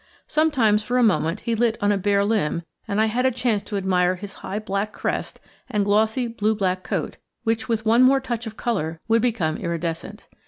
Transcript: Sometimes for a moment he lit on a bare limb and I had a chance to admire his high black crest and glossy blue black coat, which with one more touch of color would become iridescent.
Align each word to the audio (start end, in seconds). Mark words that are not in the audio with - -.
Sometimes 0.25 0.81
for 0.81 0.97
a 0.97 1.03
moment 1.03 1.41
he 1.41 1.53
lit 1.53 1.77
on 1.79 1.91
a 1.91 1.95
bare 1.99 2.25
limb 2.25 2.63
and 2.87 2.99
I 2.99 3.05
had 3.05 3.23
a 3.23 3.29
chance 3.29 3.61
to 3.65 3.77
admire 3.77 4.15
his 4.15 4.33
high 4.41 4.57
black 4.57 4.93
crest 4.93 5.39
and 5.69 5.85
glossy 5.85 6.27
blue 6.27 6.55
black 6.55 6.81
coat, 6.81 7.17
which 7.43 7.69
with 7.69 7.85
one 7.85 8.01
more 8.01 8.19
touch 8.19 8.47
of 8.47 8.57
color 8.57 8.99
would 9.07 9.21
become 9.21 9.57
iridescent. 9.57 10.25